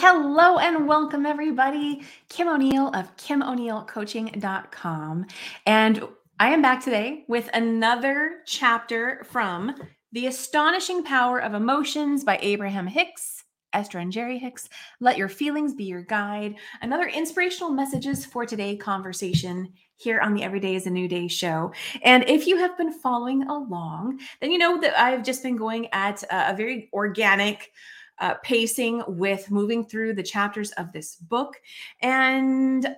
[0.00, 2.04] Hello and welcome, everybody.
[2.28, 5.26] Kim O'Neill of KimO'NeillCoaching.com.
[5.66, 6.04] And
[6.38, 9.74] I am back today with another chapter from
[10.12, 14.68] The Astonishing Power of Emotions by Abraham Hicks, Esther and Jerry Hicks.
[15.00, 16.54] Let your feelings be your guide.
[16.80, 21.72] Another inspirational messages for today conversation here on the Everyday is a New Day show.
[22.04, 25.88] And if you have been following along, then you know that I've just been going
[25.92, 27.72] at a very organic,
[28.20, 31.60] uh, pacing with moving through the chapters of this book.
[32.00, 32.94] And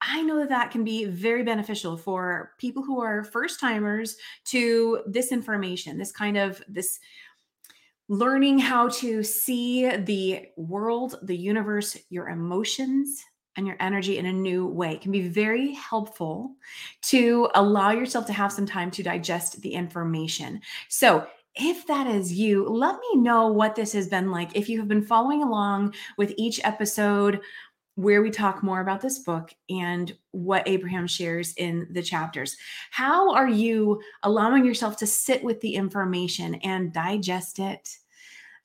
[0.00, 5.02] I know that that can be very beneficial for people who are first timers to
[5.06, 6.98] this information, this kind of this
[8.08, 13.24] learning how to see the world, the universe, your emotions,
[13.56, 16.54] and your energy in a new way it can be very helpful
[17.02, 20.60] to allow yourself to have some time to digest the information.
[20.88, 24.56] So, if that is you, let me know what this has been like.
[24.56, 27.40] If you have been following along with each episode
[27.94, 32.56] where we talk more about this book and what Abraham shares in the chapters.
[32.90, 37.98] How are you allowing yourself to sit with the information and digest it?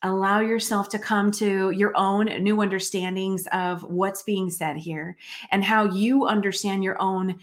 [0.04, 5.18] Allow yourself to come to your own new understandings of what's being said here
[5.52, 7.40] and how you understand your own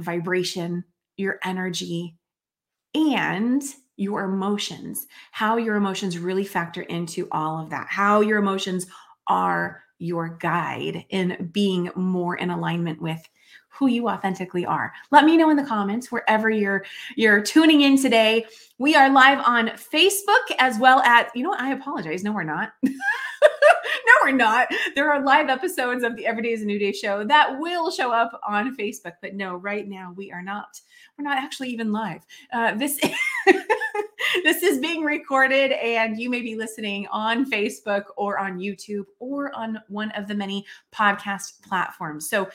[0.00, 0.82] vibration,
[1.16, 2.16] your energy,
[2.94, 3.62] and
[3.98, 8.86] your emotions, how your emotions really factor into all of that, how your emotions
[9.26, 13.28] are your guide in being more in alignment with
[13.70, 14.92] who you authentically are.
[15.10, 16.84] Let me know in the comments wherever you're
[17.16, 18.46] you're tuning in today.
[18.78, 22.24] We are live on Facebook as well at you know what I apologize.
[22.24, 22.72] No, we're not.
[22.82, 22.92] no,
[24.24, 24.68] we're not.
[24.94, 28.12] There are live episodes of the Everyday is a New Day show that will show
[28.12, 30.80] up on Facebook, but no, right now we are not.
[31.16, 32.24] We're not actually even live.
[32.52, 33.00] Uh, this
[34.44, 39.54] this is being recorded, and you may be listening on Facebook or on YouTube or
[39.54, 42.28] on one of the many podcast platforms.
[42.28, 42.48] So,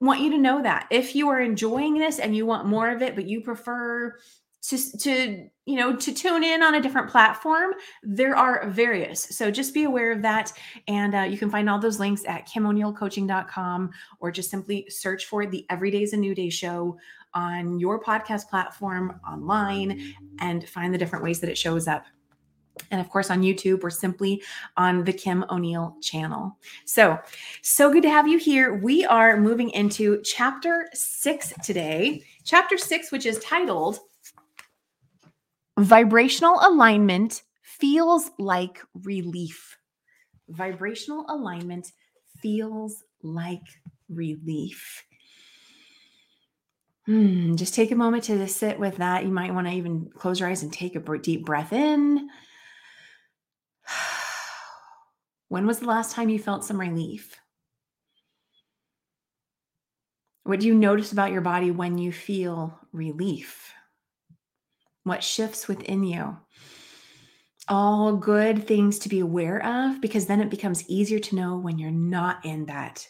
[0.00, 3.02] want you to know that if you are enjoying this and you want more of
[3.02, 4.16] it, but you prefer
[4.60, 9.50] to, to you know to tune in on a different platform there are various so
[9.50, 10.52] just be aware of that
[10.88, 15.46] and uh, you can find all those links at kimoneillcoaching.com or just simply search for
[15.46, 16.98] the everyday's a new day show
[17.34, 22.04] on your podcast platform online and find the different ways that it shows up.
[22.90, 24.42] And of course, on YouTube, we're simply
[24.76, 26.56] on the Kim O'Neill channel.
[26.84, 27.18] So,
[27.60, 28.74] so good to have you here.
[28.74, 32.22] We are moving into chapter six today.
[32.44, 33.98] Chapter six, which is titled
[35.78, 39.78] Vibrational Alignment Feels Like Relief.
[40.48, 41.92] Vibrational alignment
[42.42, 43.62] feels like
[44.08, 45.04] relief.
[47.06, 49.24] Hmm, just take a moment to sit with that.
[49.24, 52.28] You might want to even close your eyes and take a deep breath in.
[55.50, 57.40] When was the last time you felt some relief?
[60.42, 63.72] What do you notice about your body when you feel relief?
[65.08, 66.36] What shifts within you?
[67.66, 71.78] All good things to be aware of because then it becomes easier to know when
[71.78, 73.06] you're not in that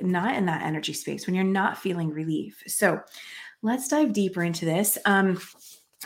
[0.00, 2.62] not in that energy space, when you're not feeling relief.
[2.66, 3.00] So
[3.62, 4.98] let's dive deeper into this.
[5.04, 5.38] Um,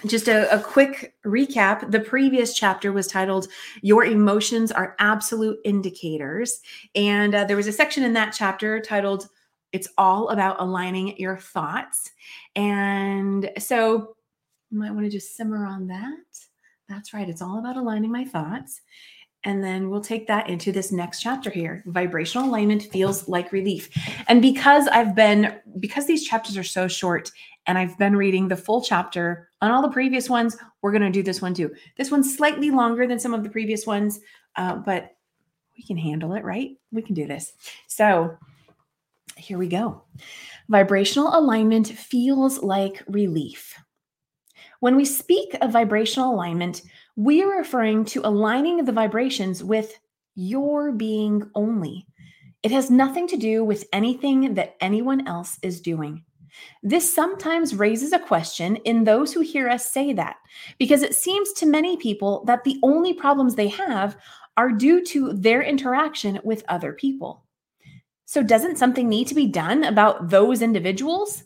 [0.06, 1.90] just a, a, quick recap.
[1.90, 3.48] The previous chapter was titled
[3.82, 6.60] Your Emotions Are Absolute Indicators.
[6.94, 9.28] And uh, there was a section in that chapter titled
[9.72, 12.10] It's All About Aligning Your Thoughts.
[12.54, 14.16] And so
[14.70, 16.16] you might want to just simmer on that.
[16.88, 17.28] That's right.
[17.28, 18.80] It's all about aligning my thoughts.
[19.44, 21.82] And then we'll take that into this next chapter here.
[21.86, 23.88] Vibrational alignment feels like relief.
[24.28, 27.30] And because I've been, because these chapters are so short
[27.66, 31.10] and I've been reading the full chapter on all the previous ones, we're going to
[31.10, 31.74] do this one too.
[31.96, 34.20] This one's slightly longer than some of the previous ones,
[34.56, 35.16] uh, but
[35.76, 36.72] we can handle it, right?
[36.92, 37.54] We can do this.
[37.86, 38.36] So
[39.36, 40.02] here we go.
[40.68, 43.74] Vibrational alignment feels like relief.
[44.80, 46.82] When we speak of vibrational alignment,
[47.14, 49.98] we are referring to aligning the vibrations with
[50.34, 52.06] your being only.
[52.62, 56.24] It has nothing to do with anything that anyone else is doing.
[56.82, 60.36] This sometimes raises a question in those who hear us say that,
[60.78, 64.16] because it seems to many people that the only problems they have
[64.56, 67.44] are due to their interaction with other people.
[68.24, 71.44] So, doesn't something need to be done about those individuals?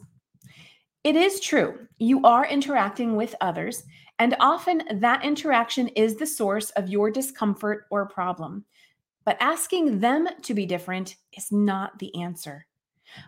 [1.05, 3.83] It is true, you are interacting with others,
[4.19, 8.65] and often that interaction is the source of your discomfort or problem.
[9.27, 12.67] But asking them to be different is not the answer.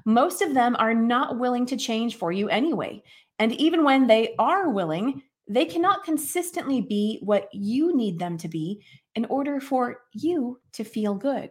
[0.06, 3.02] Most of them are not willing to change for you anyway.
[3.38, 8.49] And even when they are willing, they cannot consistently be what you need them to
[8.49, 8.82] be
[9.14, 11.50] in order for you to feel good.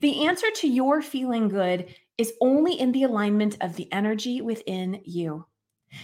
[0.00, 5.00] The answer to your feeling good is only in the alignment of the energy within
[5.04, 5.46] you.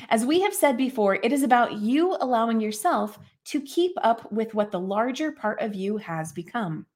[0.09, 4.55] As we have said before, it is about you allowing yourself to keep up with
[4.55, 6.87] what the larger part of you has become.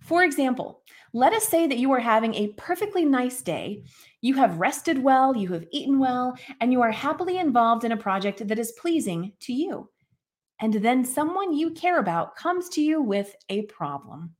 [0.00, 0.82] For example,
[1.12, 3.84] let us say that you are having a perfectly nice day.
[4.20, 7.96] You have rested well, you have eaten well, and you are happily involved in a
[7.96, 9.88] project that is pleasing to you.
[10.60, 14.34] And then someone you care about comes to you with a problem.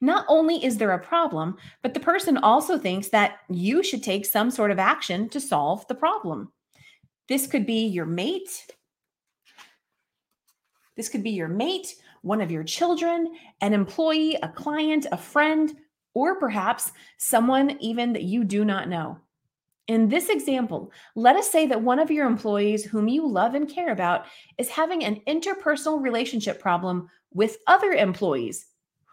[0.00, 4.26] Not only is there a problem, but the person also thinks that you should take
[4.26, 6.52] some sort of action to solve the problem.
[7.28, 8.66] This could be your mate.
[10.96, 15.74] This could be your mate, one of your children, an employee, a client, a friend,
[16.14, 19.18] or perhaps someone even that you do not know.
[19.88, 23.68] In this example, let us say that one of your employees whom you love and
[23.68, 24.24] care about
[24.58, 28.66] is having an interpersonal relationship problem with other employees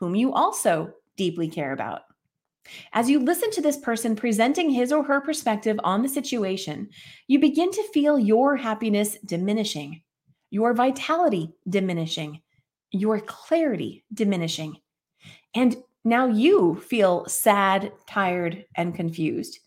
[0.03, 2.01] whom you also deeply care about.
[2.91, 6.89] As you listen to this person presenting his or her perspective on the situation,
[7.27, 10.01] you begin to feel your happiness diminishing,
[10.49, 12.41] your vitality diminishing,
[12.91, 14.75] your clarity diminishing.
[15.55, 19.57] And now you feel sad, tired, and confused.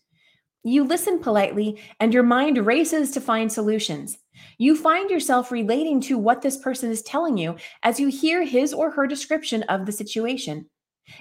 [0.63, 4.17] You listen politely, and your mind races to find solutions.
[4.57, 8.73] You find yourself relating to what this person is telling you as you hear his
[8.73, 10.69] or her description of the situation.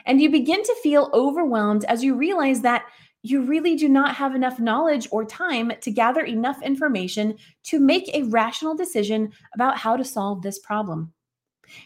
[0.04, 2.84] And you begin to feel overwhelmed as you realize that
[3.22, 8.08] you really do not have enough knowledge or time to gather enough information to make
[8.14, 11.12] a rational decision about how to solve this problem.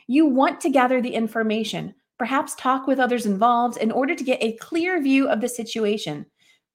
[0.06, 4.42] You want to gather the information, perhaps talk with others involved in order to get
[4.42, 6.26] a clear view of the situation.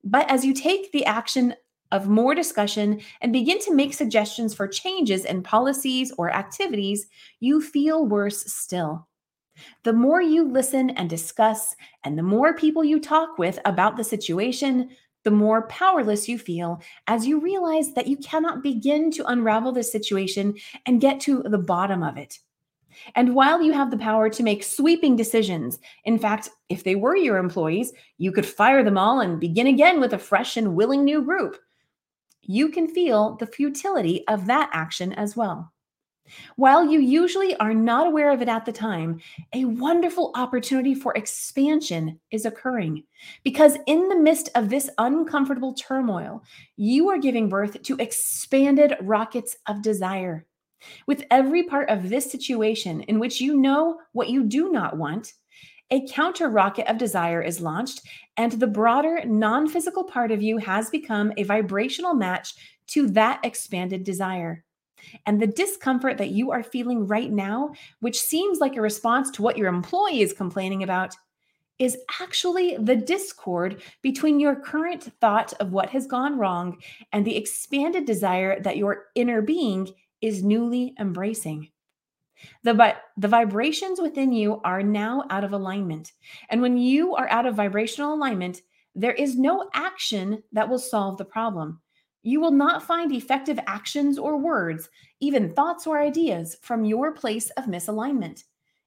[0.06, 1.56] But as you take the action
[1.92, 7.08] of more discussion and begin to make suggestions for changes in policies or activities,
[7.40, 9.08] you feel worse still.
[9.84, 14.04] The more you listen and discuss, and the more people you talk with about the
[14.04, 14.90] situation,
[15.24, 19.84] the more powerless you feel as you realize that you cannot begin to unravel the
[19.84, 20.56] situation
[20.86, 22.40] and get to the bottom of it.
[23.16, 27.16] And while you have the power to make sweeping decisions, in fact, if they were
[27.16, 31.04] your employees, you could fire them all and begin again with a fresh and willing
[31.04, 31.58] new group.
[32.42, 35.72] You can feel the futility of that action as well.
[36.56, 39.20] While you usually are not aware of it at the time,
[39.54, 43.04] a wonderful opportunity for expansion is occurring
[43.44, 46.44] because, in the midst of this uncomfortable turmoil,
[46.78, 50.46] you are giving birth to expanded rockets of desire.
[51.08, 55.34] With every part of this situation in which you know what you do not want,
[55.92, 58.02] a counter rocket of desire is launched,
[58.38, 62.54] and the broader non physical part of you has become a vibrational match
[62.88, 64.64] to that expanded desire.
[65.28, 69.44] And the discomfort that you are feeling right now, which seems like a response to
[69.44, 71.16] what your employee is complaining about,
[71.78, 77.36] is actually the discord between your current thought of what has gone wrong and the
[77.36, 79.90] expanded desire that your inner being
[80.26, 81.70] is newly embracing.
[82.64, 86.14] The, the vibrations within you are now out of alignment.
[86.50, 88.62] And when you are out of vibrational alignment,
[88.96, 91.80] there is no action that will solve the problem.
[92.24, 94.90] You will not find effective actions or words,
[95.20, 98.44] even thoughts or ideas, from your place of misalignment.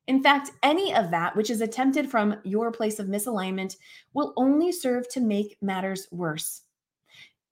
[0.09, 3.76] In fact, any of that which is attempted from your place of misalignment
[4.12, 6.62] will only serve to make matters worse.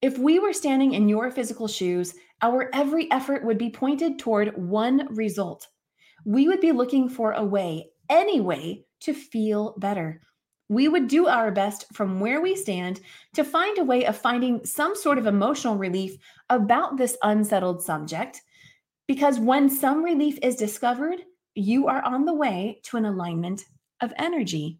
[0.06, 4.56] If we were standing in your physical shoes, our every effort would be pointed toward
[4.56, 5.66] one result.
[6.24, 10.20] We would be looking for a way, any way, to feel better,
[10.68, 13.00] we would do our best from where we stand
[13.34, 16.16] to find a way of finding some sort of emotional relief
[16.50, 18.42] about this unsettled subject.
[19.06, 21.20] Because when some relief is discovered,
[21.54, 23.64] you are on the way to an alignment
[24.00, 24.78] of energy.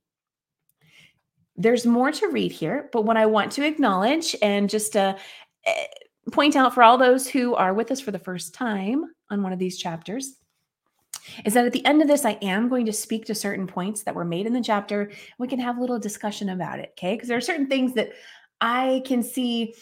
[1.57, 5.17] There's more to read here, but what I want to acknowledge and just uh,
[6.33, 9.53] point out for all those who are with us for the first time on one
[9.53, 10.37] of these chapters
[11.45, 14.03] is that at the end of this, I am going to speak to certain points
[14.03, 15.11] that were made in the chapter.
[15.39, 17.15] We can have a little discussion about it, okay?
[17.15, 18.11] Because there are certain things that
[18.61, 19.75] I can see.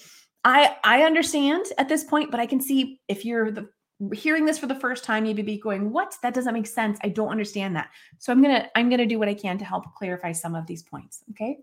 [0.45, 3.69] I I understand at this point, but I can see if you're the
[4.13, 6.17] hearing this for the first time, you'd be going, "What?
[6.23, 6.99] That doesn't make sense.
[7.03, 9.95] I don't understand that." So I'm gonna I'm gonna do what I can to help
[9.95, 11.23] clarify some of these points.
[11.31, 11.59] Okay.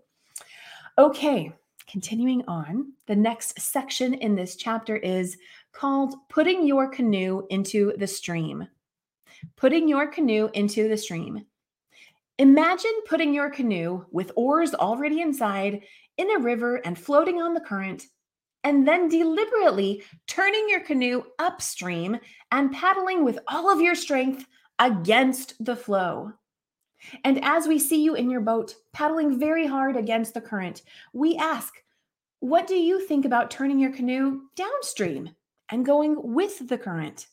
[0.98, 1.52] Okay.
[1.88, 5.36] Continuing on, the next section in this chapter is
[5.72, 8.66] called "Putting Your Canoe into the Stream."
[9.56, 11.44] putting your canoe into the stream.
[12.38, 15.82] Imagine putting your canoe with oars already inside
[16.16, 18.06] in a river and floating on the current,
[18.64, 22.18] and then deliberately turning your canoe upstream
[22.50, 24.46] and paddling with all of your strength
[24.78, 26.32] against the flow.
[27.24, 31.36] And as we see you in your boat, paddling very hard against the current, we
[31.36, 31.74] ask,
[32.40, 35.30] What do you think about turning your canoe downstream
[35.68, 37.26] and going with the current?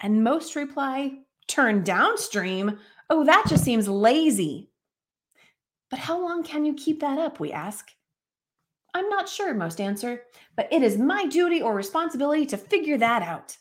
[0.00, 2.78] And most reply, Turn downstream?
[3.08, 4.70] Oh, that just seems lazy.
[5.88, 7.40] But how long can you keep that up?
[7.40, 7.90] We ask.
[8.94, 10.22] I'm not sure, most answer,
[10.56, 13.56] but it is my duty or responsibility to figure that out.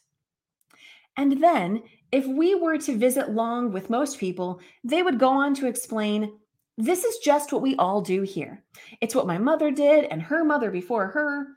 [1.18, 5.54] And then, if we were to visit long with most people, they would go on
[5.56, 6.32] to explain
[6.78, 8.64] this is just what we all do here.
[9.02, 11.48] It's what my mother did and her mother before her.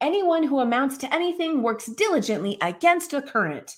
[0.00, 3.76] Anyone who amounts to anything works diligently against the current.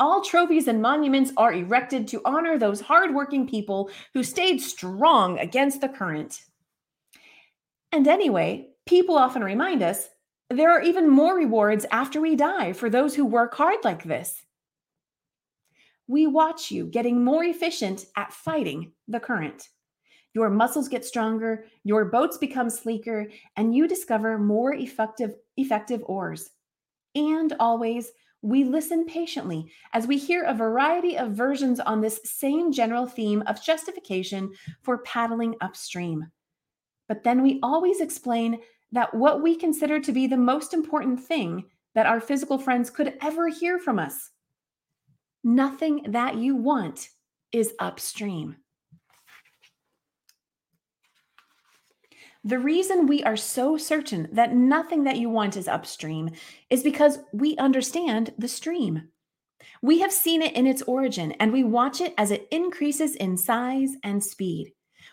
[0.00, 5.82] All trophies and monuments are erected to honor those hardworking people who stayed strong against
[5.82, 6.40] the current.
[7.92, 10.08] And anyway, people often remind us
[10.50, 14.42] there are even more rewards after we die for those who work hard like this.
[16.08, 19.68] We watch you getting more efficient at fighting the current.
[20.34, 26.50] Your muscles get stronger, your boats become sleeker, and you discover more effective, effective oars.
[27.14, 28.10] And always,
[28.40, 33.42] we listen patiently as we hear a variety of versions on this same general theme
[33.46, 34.50] of justification
[34.82, 36.26] for paddling upstream.
[37.08, 38.60] But then we always explain
[38.92, 43.14] that what we consider to be the most important thing that our physical friends could
[43.20, 44.30] ever hear from us
[45.44, 47.08] nothing that you want
[47.50, 48.56] is upstream.
[52.44, 56.30] The reason we are so certain that nothing that you want is upstream
[56.70, 59.08] is because we understand the stream.
[59.80, 63.36] We have seen it in its origin and we watch it as it increases in
[63.36, 64.72] size and speed.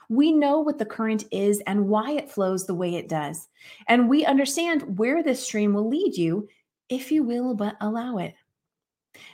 [0.10, 3.48] We know what the current is and why it flows the way it does.
[3.88, 6.50] And we understand where this stream will lead you
[6.89, 8.34] if you will but allow it.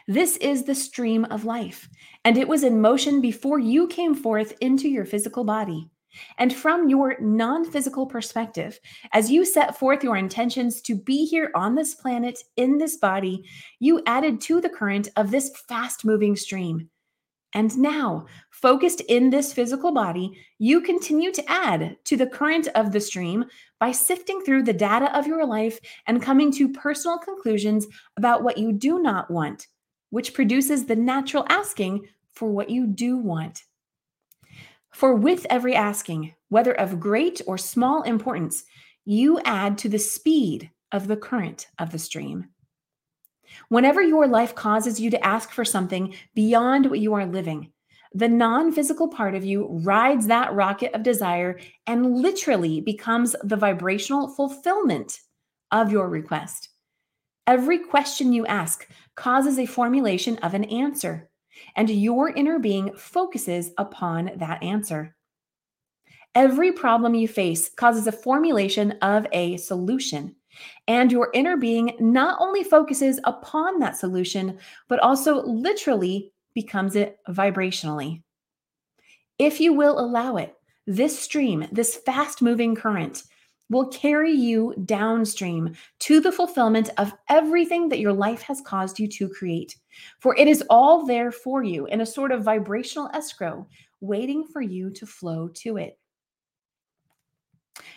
[0.07, 1.89] This is the stream of life,
[2.23, 5.89] and it was in motion before you came forth into your physical body.
[6.37, 8.79] And from your non physical perspective,
[9.11, 13.43] as you set forth your intentions to be here on this planet in this body,
[13.79, 16.89] you added to the current of this fast moving stream.
[17.55, 22.91] And now, focused in this physical body, you continue to add to the current of
[22.91, 23.45] the stream
[23.79, 28.57] by sifting through the data of your life and coming to personal conclusions about what
[28.57, 29.67] you do not want,
[30.09, 33.63] which produces the natural asking for what you do want.
[34.91, 38.65] For with every asking, whether of great or small importance,
[39.05, 42.49] you add to the speed of the current of the stream.
[43.69, 47.71] Whenever your life causes you to ask for something beyond what you are living,
[48.13, 53.57] the non physical part of you rides that rocket of desire and literally becomes the
[53.57, 55.19] vibrational fulfillment
[55.71, 56.69] of your request.
[57.45, 61.29] Every question you ask causes a formulation of an answer,
[61.75, 65.15] and your inner being focuses upon that answer.
[66.33, 70.35] Every problem you face causes a formulation of a solution.
[70.87, 77.19] And your inner being not only focuses upon that solution, but also literally becomes it
[77.29, 78.21] vibrationally.
[79.37, 80.55] If you will allow it,
[80.87, 83.23] this stream, this fast moving current,
[83.69, 89.07] will carry you downstream to the fulfillment of everything that your life has caused you
[89.07, 89.75] to create.
[90.19, 93.67] For it is all there for you in a sort of vibrational escrow,
[94.01, 95.97] waiting for you to flow to it.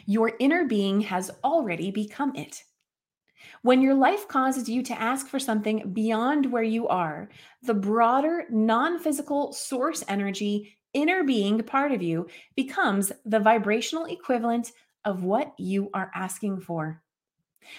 [0.07, 2.65] Your inner being has already become it.
[3.63, 7.29] When your life causes you to ask for something beyond where you are,
[7.63, 12.27] the broader, non physical source energy, inner being part of you
[12.57, 14.73] becomes the vibrational equivalent
[15.05, 17.03] of what you are asking for.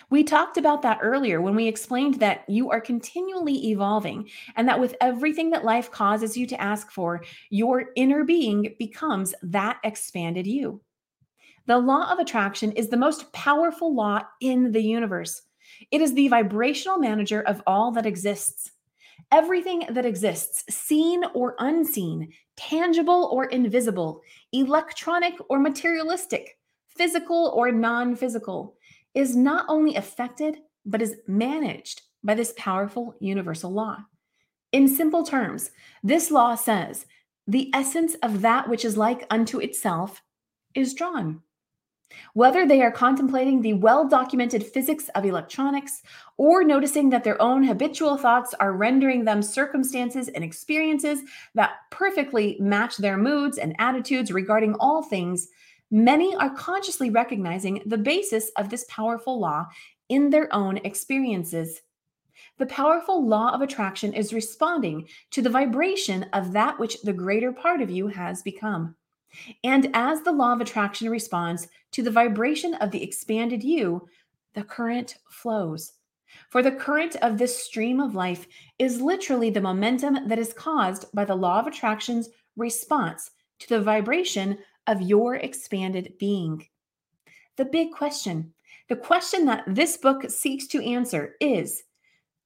[0.10, 4.80] We talked about that earlier when we explained that you are continually evolving and that
[4.80, 10.46] with everything that life causes you to ask for, your inner being becomes that expanded
[10.46, 10.82] you.
[11.69, 15.43] The law of attraction is the most powerful law in the universe.
[15.91, 18.71] It is the vibrational manager of all that exists.
[19.31, 26.57] Everything that exists, seen or unseen, tangible or invisible, electronic or materialistic,
[26.88, 28.75] physical or non physical,
[29.13, 30.57] is not only affected,
[30.88, 33.97] but is managed by this powerful universal law.
[34.71, 35.69] In simple terms,
[36.01, 37.05] this law says
[37.45, 40.23] the essence of that which is like unto itself
[40.73, 41.43] is drawn.
[42.34, 46.01] Whether they are contemplating the well documented physics of electronics
[46.38, 51.22] or noticing that their own habitual thoughts are rendering them circumstances and experiences
[51.56, 55.50] that perfectly match their moods and attitudes regarding all things,
[55.92, 59.68] many are consciously recognizing the basis of this powerful law
[60.10, 61.82] in their own experiences.
[62.58, 67.51] The powerful law of attraction is responding to the vibration of that which the greater
[67.51, 68.96] part of you has become.
[69.63, 74.07] And as the law of attraction responds to the vibration of the expanded you,
[74.53, 75.93] the current flows.
[76.50, 81.05] For the current of this stream of life is literally the momentum that is caused
[81.13, 84.57] by the law of attraction's response to the vibration
[84.88, 86.67] of your expanded being.
[87.57, 88.53] The big question,
[88.88, 91.83] the question that this book seeks to answer is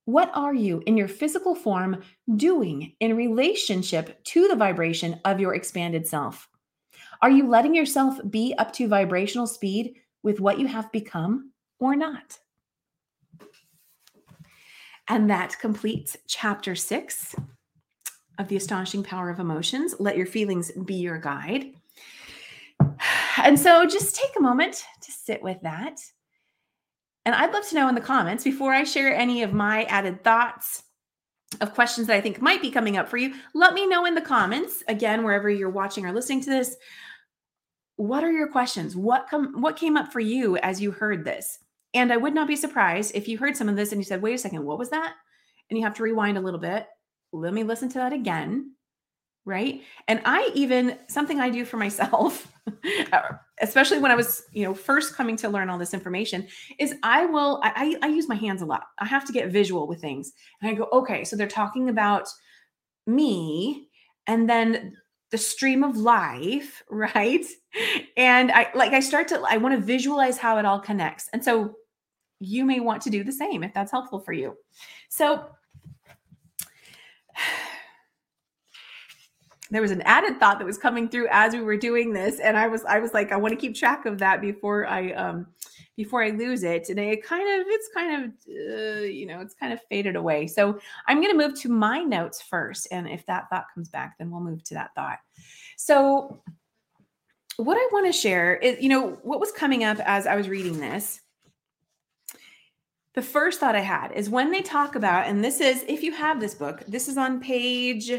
[0.05, 2.03] what are you in your physical form
[2.35, 6.49] doing in relationship to the vibration of your expanded self?
[7.23, 11.95] Are you letting yourself be up to vibrational speed with what you have become or
[11.95, 12.37] not?
[15.07, 17.33] And that completes chapter six
[18.37, 19.95] of The Astonishing Power of Emotions.
[19.99, 21.71] Let your feelings be your guide.
[23.37, 26.01] And so just take a moment to sit with that.
[27.25, 30.25] And I'd love to know in the comments before I share any of my added
[30.25, 30.83] thoughts
[31.61, 33.33] of questions that I think might be coming up for you.
[33.53, 36.75] Let me know in the comments, again, wherever you're watching or listening to this.
[37.95, 38.95] What are your questions?
[38.95, 41.59] What come what came up for you as you heard this?
[41.93, 44.21] And I would not be surprised if you heard some of this and you said,
[44.21, 45.13] wait a second, what was that?
[45.69, 46.87] And you have to rewind a little bit.
[47.31, 48.73] Let me listen to that again
[49.45, 52.51] right and i even something i do for myself
[53.11, 53.21] uh,
[53.59, 56.47] especially when i was you know first coming to learn all this information
[56.79, 59.87] is i will I, I use my hands a lot i have to get visual
[59.87, 60.31] with things
[60.61, 62.29] and i go okay so they're talking about
[63.05, 63.89] me
[64.27, 64.95] and then
[65.33, 67.43] the stream of life right?
[68.15, 71.27] And i like i start to i want to visualize how it all connects.
[71.33, 71.75] And so
[72.39, 74.55] you may want to do the same if that's helpful for you.
[75.09, 75.49] So
[79.73, 82.57] there was an added thought that was coming through as we were doing this and
[82.57, 85.47] i was i was like i want to keep track of that before i um
[85.95, 89.53] before i lose it and it kind of it's kind of uh, you know it's
[89.53, 90.47] kind of faded away.
[90.47, 94.17] So i'm going to move to my notes first and if that thought comes back
[94.17, 95.19] then we'll move to that thought.
[95.77, 96.41] So
[97.57, 100.49] what i want to share is you know what was coming up as i was
[100.49, 101.21] reading this
[103.13, 106.11] the first thought i had is when they talk about and this is if you
[106.11, 108.11] have this book this is on page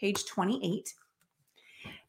[0.00, 0.94] page 28,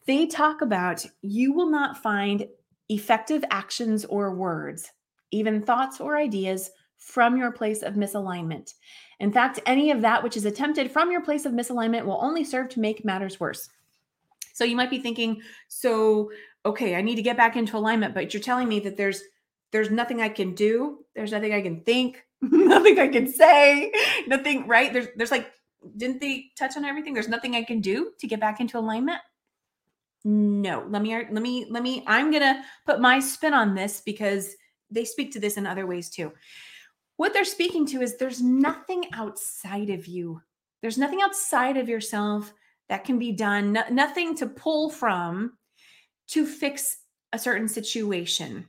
[0.07, 2.47] they talk about you will not find
[2.89, 4.89] effective actions or words,
[5.31, 8.73] even thoughts or ideas from your place of misalignment.
[9.19, 12.43] In fact, any of that which is attempted from your place of misalignment will only
[12.43, 13.69] serve to make matters worse.
[14.53, 16.31] So you might be thinking, so
[16.65, 19.21] okay, I need to get back into alignment, but you're telling me that there's
[19.71, 23.91] there's nothing I can do, there's nothing I can think, nothing I can say,
[24.27, 24.91] nothing, right?
[24.91, 25.51] There's there's like
[25.97, 27.13] didn't they touch on everything?
[27.13, 29.19] There's nothing I can do to get back into alignment.
[30.23, 32.03] No, let me let me let me.
[32.05, 34.55] I'm gonna put my spin on this because
[34.91, 36.31] they speak to this in other ways too.
[37.17, 40.41] What they're speaking to is there's nothing outside of you.
[40.81, 42.53] There's nothing outside of yourself
[42.89, 43.73] that can be done.
[43.73, 45.57] No, nothing to pull from
[46.27, 46.99] to fix
[47.33, 48.67] a certain situation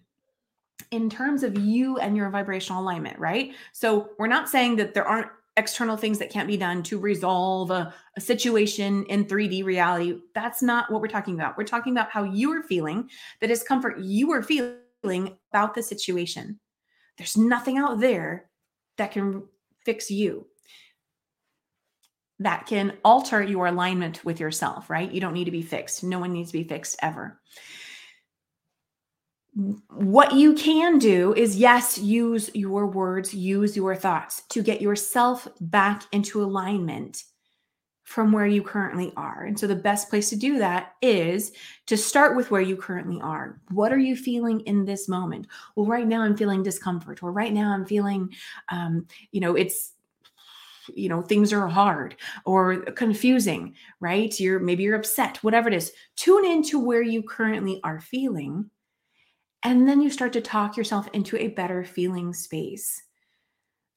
[0.90, 3.54] in terms of you and your vibrational alignment, right?
[3.72, 7.70] So we're not saying that there aren't external things that can't be done to resolve
[7.70, 10.18] a, a, situation in 3D reality.
[10.34, 11.58] That's not what we're talking about.
[11.58, 13.10] We're talking about how you are feeling,
[13.40, 16.58] the discomfort you are feeling about the situation.
[17.18, 18.48] There's nothing out there
[18.96, 19.44] that can
[19.84, 20.46] fix you,
[22.38, 25.10] that can alter your alignment with yourself, right?
[25.10, 26.02] You don't need to be fixed.
[26.02, 27.40] No one needs to be fixed ever
[29.54, 35.46] what you can do is yes, use your words, use your thoughts to get yourself
[35.60, 37.24] back into alignment
[38.04, 39.44] from where you currently are.
[39.44, 41.52] And so the best place to do that is
[41.86, 43.60] to start with where you currently are.
[43.70, 45.46] What are you feeling in this moment?
[45.76, 48.30] Well, right now I'm feeling discomfort, or right now I'm feeling,
[48.70, 49.92] um, you know, it's
[50.92, 55.92] you know things are hard or confusing right you're maybe you're upset whatever it is
[56.16, 58.68] tune into where you currently are feeling
[59.64, 63.02] and then you start to talk yourself into a better feeling space.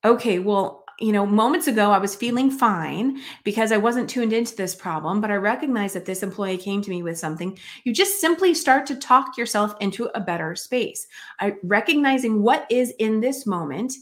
[0.06, 4.56] Okay, well, you know, moments ago I was feeling fine because I wasn't tuned into
[4.56, 7.58] this problem, but I recognized that this employee came to me with something.
[7.84, 11.08] You just simply start to talk yourself into a better space.
[11.40, 13.94] I recognizing what is in this moment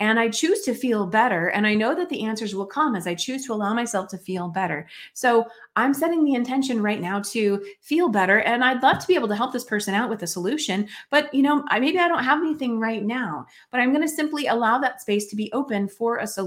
[0.00, 3.06] and I choose to feel better and I know that the answers will come as
[3.06, 4.88] I choose to allow myself to feel better.
[5.14, 9.14] So, I'm setting the intention right now to feel better and I'd love to be
[9.14, 12.08] able to help this person out with a solution, but you know, I maybe I
[12.08, 15.50] don't have anything right now, but I'm going to simply allow that space to be
[15.52, 16.39] open for a solution.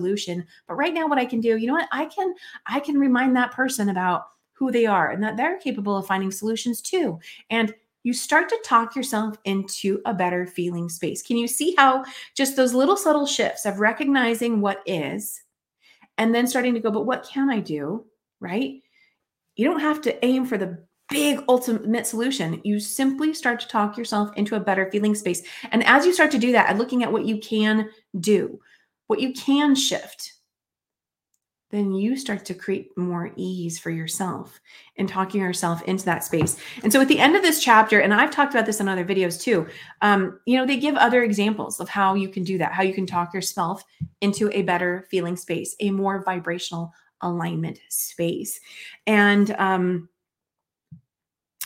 [0.68, 1.90] But right now what I can do, you know what?
[1.92, 2.34] I can
[2.68, 6.32] I can remind that person about who they are and that they're capable of finding
[6.32, 7.20] solutions too.
[7.50, 11.22] And you start to talk yourself into a better feeling space.
[11.22, 12.04] Can you see how
[12.36, 15.42] just those little subtle shifts of recognizing what is
[16.18, 18.06] and then starting to go, but what can I do?
[18.40, 18.82] Right?
[19.56, 22.60] You don't have to aim for the big ultimate solution.
[22.64, 25.44] You simply start to talk yourself into a better feeling space.
[25.72, 28.60] And as you start to do that and looking at what you can do,
[29.08, 30.34] what you can shift,
[31.74, 34.62] then you start to create more ease for yourself
[34.98, 36.56] and talking yourself into that space.
[36.84, 39.04] And so at the end of this chapter, and I've talked about this in other
[39.04, 39.68] videos too,
[40.04, 42.94] um, you know, they give other examples of how you can do that, how you
[42.94, 43.84] can talk yourself
[44.22, 48.60] into a better feeling space, a more vibrational alignment space.
[49.08, 50.10] And um,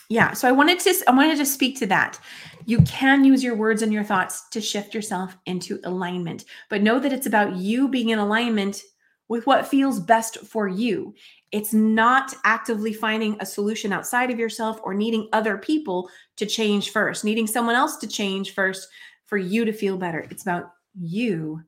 [0.09, 2.19] yeah, so I wanted to I wanted to speak to that.
[2.65, 6.99] You can use your words and your thoughts to shift yourself into alignment, but know
[6.99, 8.81] that it's about you being in alignment
[9.27, 11.13] with what feels best for you.
[11.51, 16.91] It's not actively finding a solution outside of yourself or needing other people to change
[16.91, 18.87] first, needing someone else to change first
[19.25, 20.25] for you to feel better.
[20.29, 21.63] It's about you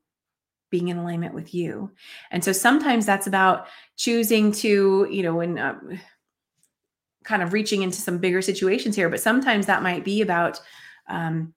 [0.70, 1.90] being in alignment with you.
[2.30, 6.00] And so sometimes that's about choosing to, you know, and um,
[7.30, 10.60] kind of reaching into some bigger situations here, but sometimes that might be about
[11.08, 11.54] um,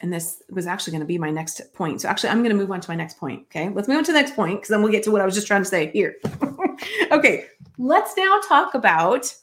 [0.00, 2.00] and this was actually going to be my next point.
[2.00, 3.42] So actually, I'm going to move on to my next point.
[3.44, 5.26] Okay, let's move on to the next point because then we'll get to what I
[5.26, 6.16] was just trying to say here.
[7.12, 7.46] okay,
[7.78, 9.34] let's now talk about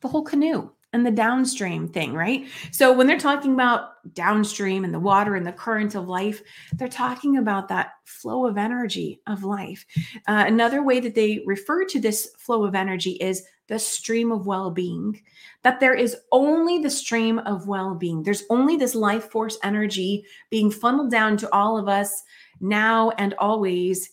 [0.00, 2.46] the whole canoe and the downstream thing, right?
[2.70, 6.40] So when they're talking about downstream and the water and the current of life,
[6.74, 9.84] they're talking about that flow of energy of life.
[10.28, 14.46] Uh, another way that they refer to this flow of energy is the stream of
[14.46, 15.20] well being,
[15.62, 18.22] that there is only the stream of well being.
[18.22, 22.22] There's only this life force energy being funneled down to all of us
[22.60, 24.10] now and always.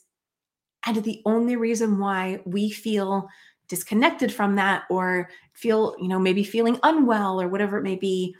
[0.86, 3.28] And the only reason why we feel
[3.68, 8.36] disconnected from that or feel, you know, maybe feeling unwell or whatever it may be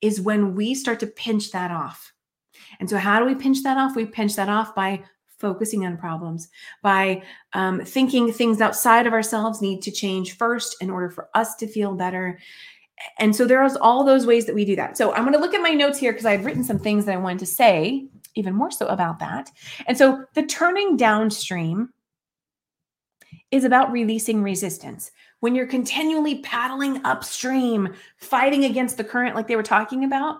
[0.00, 2.12] is when we start to pinch that off.
[2.80, 3.96] And so, how do we pinch that off?
[3.96, 5.02] We pinch that off by
[5.38, 6.48] focusing on problems,
[6.82, 7.22] by
[7.52, 11.66] um, thinking things outside of ourselves need to change first in order for us to
[11.66, 12.38] feel better.
[13.18, 14.96] And so there's all those ways that we do that.
[14.96, 17.14] So I'm going to look at my notes here because I've written some things that
[17.14, 19.50] I wanted to say, even more so about that.
[19.86, 21.90] And so the turning downstream
[23.50, 25.10] is about releasing resistance.
[25.40, 30.38] When you're continually paddling upstream, fighting against the current, like they were talking about,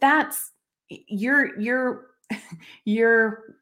[0.00, 0.52] that's
[0.88, 2.06] you're you're
[2.84, 3.55] you're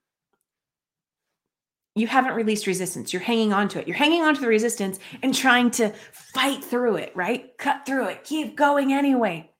[1.94, 3.12] you haven't released resistance.
[3.12, 3.86] You're hanging on to it.
[3.86, 7.56] You're hanging on to the resistance and trying to fight through it, right?
[7.58, 9.50] Cut through it, keep going anyway.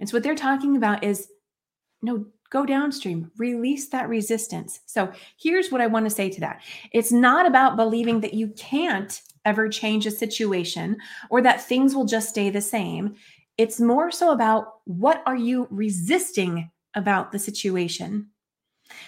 [0.00, 1.28] And so, what they're talking about is
[2.02, 4.80] no, go downstream, release that resistance.
[4.86, 8.48] So, here's what I want to say to that it's not about believing that you
[8.48, 10.96] can't ever change a situation
[11.30, 13.16] or that things will just stay the same.
[13.56, 18.28] It's more so about what are you resisting about the situation?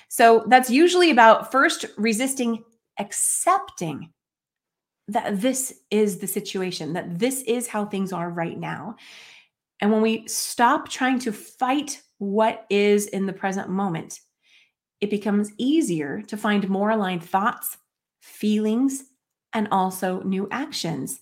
[0.08, 2.64] So that's usually about first resisting
[2.98, 4.10] accepting
[5.08, 8.96] that this is the situation, that this is how things are right now.
[9.80, 14.20] And when we stop trying to fight what is in the present moment,
[15.00, 17.78] it becomes easier to find more aligned thoughts,
[18.20, 19.04] feelings,
[19.52, 21.20] and also new actions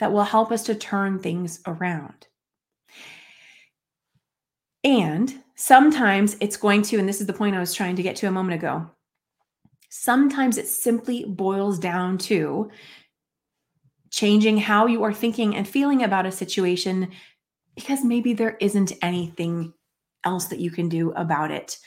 [0.00, 2.26] that will help us to turn things around.
[4.82, 8.16] And sometimes it's going to, and this is the point I was trying to get
[8.16, 8.90] to a moment ago,
[9.90, 12.68] sometimes it simply boils down to
[14.10, 17.12] changing how you are thinking and feeling about a situation
[17.76, 19.72] because maybe there isn't anything
[20.24, 21.78] else that you can do about it.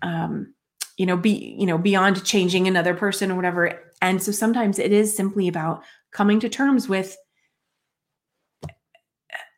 [0.00, 0.54] Um,
[0.96, 3.92] you know, be, you know, beyond changing another person or whatever.
[4.00, 7.14] And so sometimes it is simply about coming to terms with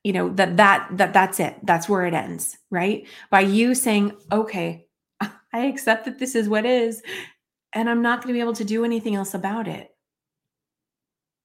[0.05, 1.57] you know that that that that's it.
[1.64, 3.07] That's where it ends right?
[3.31, 4.87] By you saying okay
[5.21, 7.03] i accept that this is what is
[7.73, 9.90] and i'm not going to be able to do anything else about it.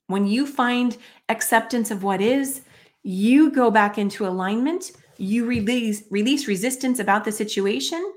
[0.08, 0.98] When you find
[1.30, 2.62] acceptance of what is
[3.04, 8.14] you go back into alignment you release release resistance about the situation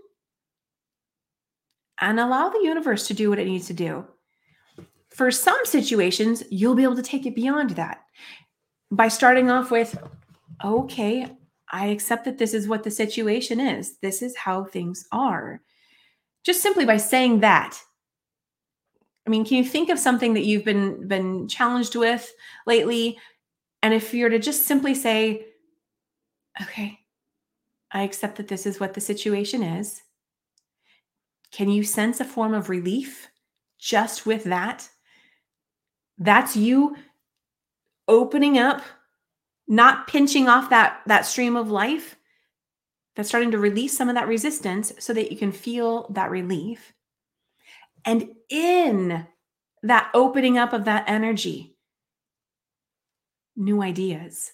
[2.01, 4.05] and allow the universe to do what it needs to do.
[5.11, 8.03] For some situations you'll be able to take it beyond that.
[8.91, 9.99] By starting off with
[10.65, 11.29] okay,
[11.71, 13.97] I accept that this is what the situation is.
[13.99, 15.63] This is how things are.
[16.45, 17.79] Just simply by saying that.
[19.27, 22.33] I mean, can you think of something that you've been been challenged with
[22.67, 23.19] lately?
[23.83, 25.47] And if you're to just simply say,
[26.61, 26.99] okay,
[27.93, 30.03] I accept that this is what the situation is.
[31.53, 33.29] Can you sense a form of relief
[33.79, 34.89] just with that?
[36.19, 36.97] That's you
[38.09, 38.83] opening up
[39.69, 42.17] not pinching off that that stream of life
[43.15, 46.93] that's starting to release some of that resistance so that you can feel that relief.
[48.05, 49.27] And in
[49.83, 51.77] that opening up of that energy
[53.57, 54.53] new ideas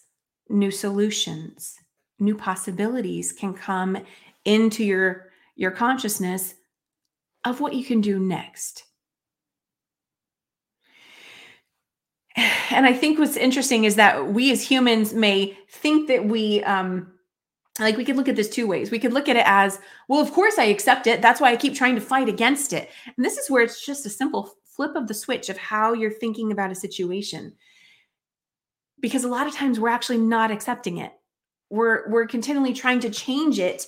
[0.49, 1.77] new solutions
[2.19, 3.97] new possibilities can come
[4.45, 6.55] into your your consciousness
[7.45, 8.85] of what you can do next
[12.71, 17.13] and I think what's interesting is that we as humans may think that we um
[17.81, 18.91] like we could look at this two ways.
[18.91, 21.23] We could look at it as, well, of course I accept it.
[21.23, 22.91] That's why I keep trying to fight against it.
[23.17, 26.11] And this is where it's just a simple flip of the switch of how you're
[26.11, 27.53] thinking about a situation.
[29.01, 31.13] Because a lot of times we're actually not accepting it.
[31.71, 33.87] We're we're continually trying to change it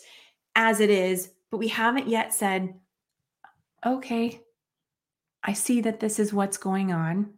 [0.55, 2.75] as it is, but we haven't yet said,
[3.85, 4.41] okay,
[5.43, 7.33] I see that this is what's going on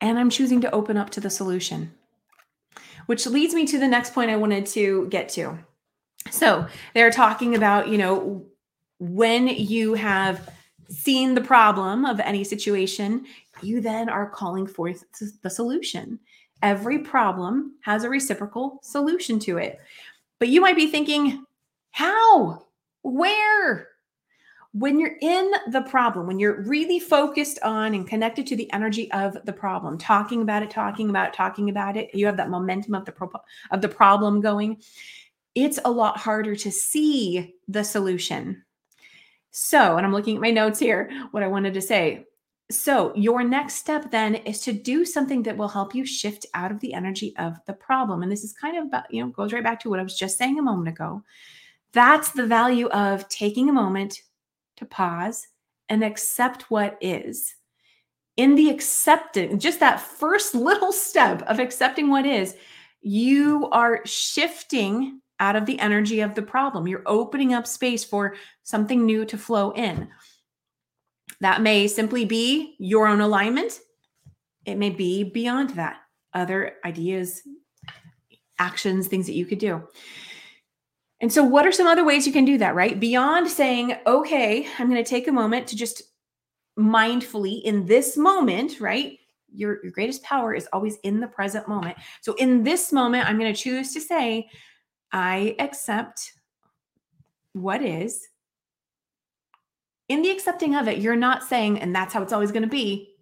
[0.00, 1.92] and I'm choosing to open up to the solution.
[3.06, 5.58] Which leads me to the next point I wanted to get to.
[6.30, 8.44] So, they're talking about, you know,
[8.98, 10.48] when you have
[10.88, 13.24] seen the problem of any situation,
[13.62, 15.04] you then are calling forth
[15.42, 16.18] the solution.
[16.62, 19.80] Every problem has a reciprocal solution to it.
[20.38, 21.44] But you might be thinking,
[21.92, 22.66] how?
[23.02, 23.88] Where?
[24.72, 29.10] When you're in the problem, when you're really focused on and connected to the energy
[29.10, 32.50] of the problem, talking about it, talking about it, talking about it, you have that
[32.50, 33.30] momentum of the pro-
[33.72, 34.80] of the problem going.
[35.56, 38.62] It's a lot harder to see the solution.
[39.50, 42.26] So, and I'm looking at my notes here, what I wanted to say.
[42.70, 46.70] So, your next step then is to do something that will help you shift out
[46.70, 48.22] of the energy of the problem.
[48.22, 50.16] And this is kind of about, you know, goes right back to what I was
[50.16, 51.24] just saying a moment ago.
[51.92, 54.22] That's the value of taking a moment
[54.80, 55.46] to pause
[55.88, 57.54] and accept what is.
[58.36, 62.56] In the accepting, just that first little step of accepting what is,
[63.02, 66.86] you are shifting out of the energy of the problem.
[66.86, 70.08] You're opening up space for something new to flow in.
[71.40, 73.80] That may simply be your own alignment.
[74.64, 75.98] It may be beyond that,
[76.34, 77.42] other ideas,
[78.58, 79.82] actions, things that you could do.
[81.20, 82.98] And so, what are some other ways you can do that, right?
[82.98, 86.02] Beyond saying, okay, I'm going to take a moment to just
[86.78, 89.18] mindfully in this moment, right?
[89.52, 91.98] Your, your greatest power is always in the present moment.
[92.22, 94.48] So, in this moment, I'm going to choose to say,
[95.12, 96.32] I accept
[97.52, 98.26] what is.
[100.08, 102.68] In the accepting of it, you're not saying, and that's how it's always going to
[102.68, 103.14] be.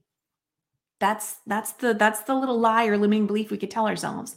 [1.00, 4.36] That's that's the that's the little lie or limiting belief we could tell ourselves.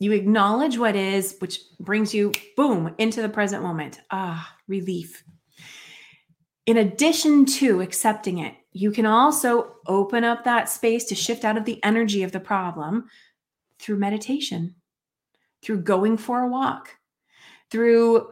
[0.00, 4.00] You acknowledge what is, which brings you, boom, into the present moment.
[4.10, 5.24] Ah, relief.
[6.66, 11.56] In addition to accepting it, you can also open up that space to shift out
[11.56, 13.08] of the energy of the problem
[13.78, 14.74] through meditation,
[15.62, 16.90] through going for a walk,
[17.70, 18.28] through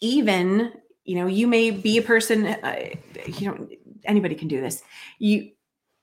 [0.00, 0.72] even,
[1.04, 2.90] you know, you may be a person, uh,
[3.26, 3.68] you know,
[4.04, 4.82] anybody can do this.
[5.18, 5.50] You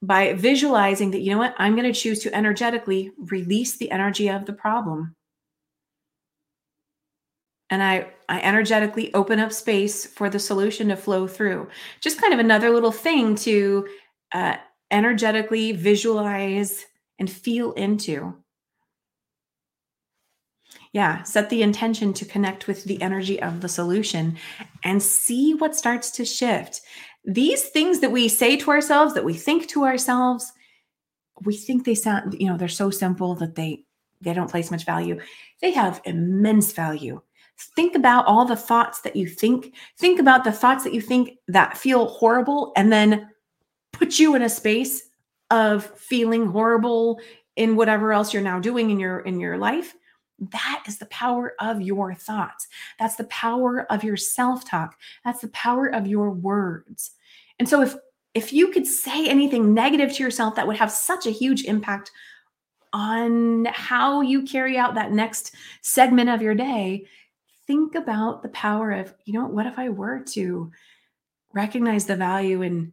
[0.03, 4.29] by visualizing that, you know what, I'm going to choose to energetically release the energy
[4.29, 5.15] of the problem.
[7.69, 11.69] And I, I energetically open up space for the solution to flow through.
[12.01, 13.87] Just kind of another little thing to
[14.33, 14.57] uh,
[14.91, 16.85] energetically visualize
[17.17, 18.35] and feel into.
[20.91, 24.37] Yeah, set the intention to connect with the energy of the solution
[24.83, 26.81] and see what starts to shift
[27.25, 30.51] these things that we say to ourselves, that we think to ourselves,
[31.43, 33.86] we think they sound, you know, they're so simple that they
[34.21, 35.19] they don't place much value.
[35.62, 37.21] They have immense value.
[37.75, 39.73] Think about all the thoughts that you think.
[39.97, 43.29] Think about the thoughts that you think that feel horrible and then
[43.91, 45.09] put you in a space
[45.51, 47.19] of feeling horrible
[47.55, 49.93] in whatever else you're now doing in your in your life
[50.51, 52.67] that is the power of your thoughts.
[52.99, 54.97] That's the power of your self-talk.
[55.23, 57.12] That's the power of your words.
[57.60, 57.95] And so if
[58.34, 62.10] if you could say anything negative to yourself that would have such a huge impact
[62.91, 67.06] on how you carry out that next segment of your day,
[67.67, 70.71] think about the power of, you know, what if I were to
[71.53, 72.91] recognize the value in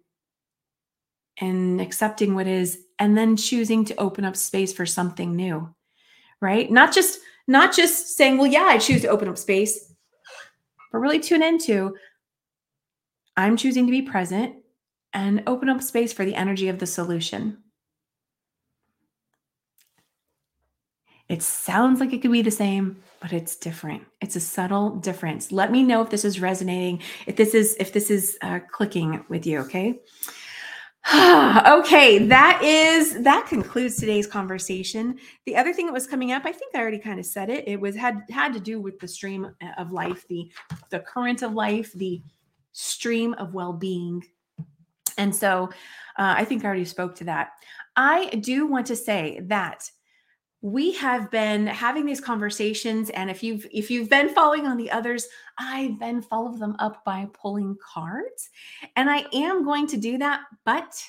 [1.39, 5.75] and accepting what is and then choosing to open up space for something new
[6.41, 9.93] right not just not just saying, well, yeah, I choose to open up space,
[10.93, 11.95] but really tune into
[13.37, 14.57] I'm choosing to be present
[15.13, 17.59] and open up space for the energy of the solution.
[21.29, 24.03] It sounds like it could be the same, but it's different.
[24.21, 25.53] It's a subtle difference.
[25.53, 29.25] Let me know if this is resonating, if this is if this is uh, clicking
[29.29, 29.61] with you.
[29.61, 30.01] Okay.
[31.15, 35.19] okay, that is that concludes today's conversation.
[35.47, 37.67] The other thing that was coming up, I think I already kind of said it.
[37.67, 40.51] It was had had to do with the stream of life, the
[40.91, 42.23] the current of life, the
[42.73, 44.23] stream of well-being.
[45.17, 45.71] And so
[46.19, 47.53] uh, I think I already spoke to that.
[47.97, 49.91] I do want to say that
[50.63, 54.91] we have been having these conversations and if you've if you've been following on the
[54.91, 55.27] others
[55.59, 58.51] i then follow them up by pulling cards
[58.97, 61.03] and i am going to do that but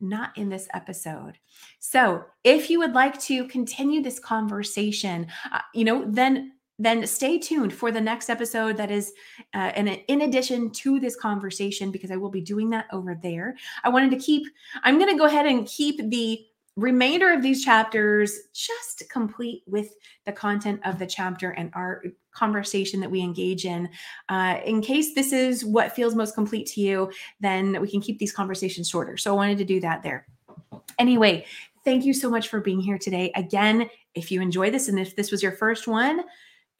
[0.00, 1.38] not in this episode.
[1.78, 7.38] So if you would like to continue this conversation uh, you know then then stay
[7.38, 9.12] tuned for the next episode that is
[9.54, 13.56] uh, in, in addition to this conversation because i will be doing that over there.
[13.82, 14.46] I wanted to keep
[14.82, 16.44] i'm going to go ahead and keep the
[16.76, 23.00] remainder of these chapters just complete with the content of the chapter and our conversation
[23.00, 23.88] that we engage in.
[24.28, 28.18] Uh, in case this is what feels most complete to you, then we can keep
[28.18, 29.16] these conversations shorter.
[29.16, 30.26] So I wanted to do that there.
[30.98, 31.46] Anyway,
[31.84, 33.30] thank you so much for being here today.
[33.36, 36.22] Again, if you enjoy this and if this was your first one,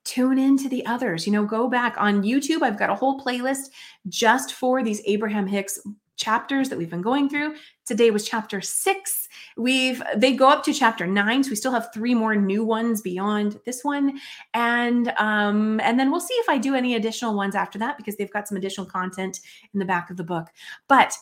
[0.05, 1.27] tune into the others.
[1.27, 2.63] You know, go back on YouTube.
[2.63, 3.71] I've got a whole playlist
[4.09, 5.79] just for these Abraham Hicks
[6.17, 7.55] chapters that we've been going through.
[7.87, 9.29] Today was chapter six.
[9.57, 13.03] We've they go up to chapter nine, so we still have three more new ones
[13.03, 14.19] beyond this one,
[14.55, 18.17] and um, and then we'll see if I do any additional ones after that because
[18.17, 19.41] they've got some additional content
[19.73, 20.49] in the back of the book.
[20.89, 21.15] But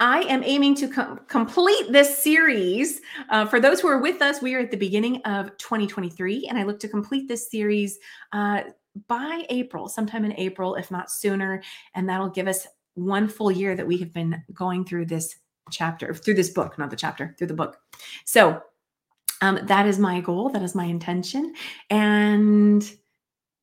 [0.00, 3.00] I am aiming to com- complete this series.
[3.30, 6.58] Uh, for those who are with us, we are at the beginning of 2023, and
[6.58, 7.98] I look to complete this series
[8.32, 8.62] uh,
[9.08, 11.62] by April, sometime in April, if not sooner.
[11.94, 15.36] And that'll give us one full year that we have been going through this
[15.70, 17.78] chapter, through this book, not the chapter, through the book.
[18.24, 18.62] So
[19.42, 20.48] um, that is my goal.
[20.50, 21.54] That is my intention.
[21.90, 22.88] And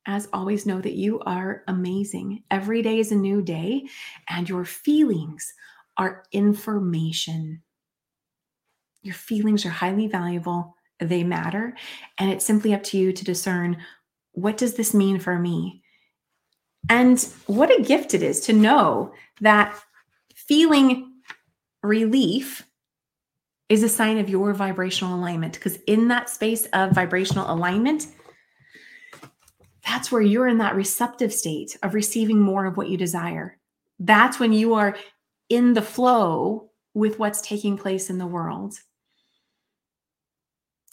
[0.06, 2.44] as always, know that you are amazing.
[2.52, 3.88] Every day is a new day,
[4.28, 5.54] and your feelings
[5.98, 7.62] are information.
[9.02, 11.76] Your feelings are highly valuable, they matter,
[12.18, 13.78] and it's simply up to you to discern
[14.34, 15.84] what does this mean for me?
[16.90, 19.80] And what a gift it is to know that
[20.36, 21.13] feeling
[21.84, 22.66] relief
[23.70, 25.54] is a sign of your vibrational alignment.
[25.54, 28.08] Because in that space of vibrational alignment,
[29.86, 33.58] that's where you're in that receptive state of receiving more of what you desire.
[34.00, 34.96] That's when you are
[35.50, 38.76] in the flow with what's taking place in the world.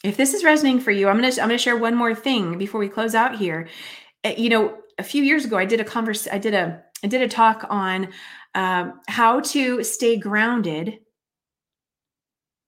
[0.03, 2.15] If this is resonating for you, I'm going to I'm going to share one more
[2.15, 3.69] thing before we close out here.
[4.25, 6.27] Eh, you know, a few years ago, I did a converse.
[6.31, 8.09] I did a I did a talk on
[8.55, 10.99] um, how to stay grounded,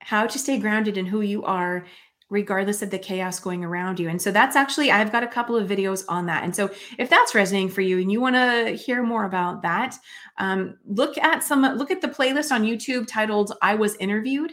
[0.01, 1.87] how to stay grounded in who you are,
[2.31, 4.09] regardless of the chaos going around you.
[4.09, 6.45] And so that's actually I've got a couple of videos on that.
[6.45, 9.99] And so if that's resonating for you and you want to hear more about that,
[10.39, 14.53] um, look at some look at the playlist on YouTube titled "I Was Interviewed."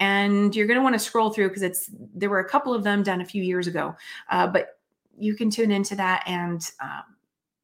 [0.00, 2.82] And you're going to want to scroll through because it's there were a couple of
[2.82, 3.94] them done a few years ago,
[4.28, 4.80] uh, but
[5.16, 7.04] you can tune into that and um,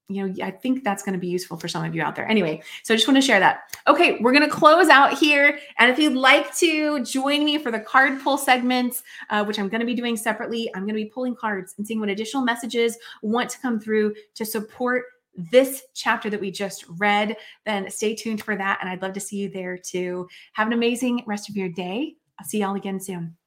[0.09, 2.27] you know, I think that's going to be useful for some of you out there.
[2.29, 3.75] Anyway, so I just want to share that.
[3.87, 5.59] Okay, we're going to close out here.
[5.79, 9.69] And if you'd like to join me for the card pull segments, uh, which I'm
[9.69, 12.43] going to be doing separately, I'm going to be pulling cards and seeing what additional
[12.43, 15.05] messages want to come through to support
[15.53, 18.79] this chapter that we just read, then stay tuned for that.
[18.81, 20.29] And I'd love to see you there too.
[20.55, 22.15] Have an amazing rest of your day.
[22.41, 23.38] I'll see y'all again soon.